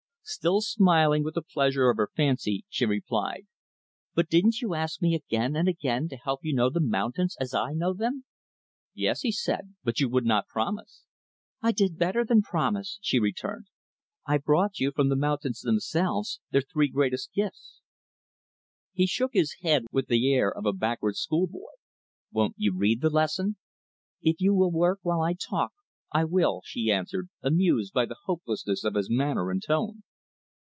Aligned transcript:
Still 0.23 0.61
smiling 0.61 1.25
with 1.25 1.33
the 1.33 1.41
pleasure 1.41 1.89
of 1.89 1.97
her 1.97 2.09
fancy, 2.15 2.63
she 2.69 2.85
replied, 2.85 3.47
"But 4.13 4.29
didn't 4.29 4.61
you 4.61 4.73
ask 4.75 5.01
me 5.01 5.13
again 5.13 5.57
and 5.57 5.67
again 5.67 6.07
to 6.07 6.15
help 6.15 6.39
you 6.43 6.53
to 6.53 6.55
know 6.55 6.69
the 6.69 6.79
mountains 6.79 7.35
as 7.41 7.53
I 7.53 7.73
know 7.73 7.91
them?" 7.93 8.23
"Yes," 8.93 9.21
he 9.21 9.31
said, 9.33 9.73
"but 9.83 9.99
you 9.99 10.07
would 10.07 10.23
not 10.23 10.47
promise." 10.47 11.03
"I 11.61 11.73
did 11.73 11.97
better 11.97 12.23
than 12.23 12.41
promise" 12.43 12.97
she 13.01 13.19
returned 13.19 13.65
"I 14.25 14.37
brought 14.37 14.79
you, 14.79 14.93
from 14.95 15.09
the 15.09 15.17
mountains 15.17 15.59
themselves, 15.61 16.39
their 16.51 16.61
three 16.61 16.87
greatest 16.87 17.33
gifts." 17.33 17.81
He 18.93 19.07
shook 19.07 19.33
his 19.33 19.57
head, 19.63 19.83
with 19.91 20.07
the 20.07 20.33
air 20.33 20.49
of 20.49 20.65
a 20.65 20.71
backward 20.71 21.17
schoolboy 21.17 21.73
"Won't 22.31 22.55
you 22.57 22.73
read 22.73 23.01
the 23.01 23.09
lesson?" 23.09 23.57
"If 24.21 24.39
you 24.39 24.53
will 24.53 24.71
work 24.71 24.99
while 25.01 25.21
I 25.23 25.33
talk, 25.33 25.73
I 26.09 26.23
will," 26.23 26.61
she 26.63 26.89
answered 26.91 27.27
amused 27.41 27.91
by 27.91 28.05
the 28.05 28.15
hopelessness 28.25 28.85
of 28.85 28.95
his 28.95 29.09
manner 29.09 29.51
and 29.51 29.61
tone. 29.61 30.03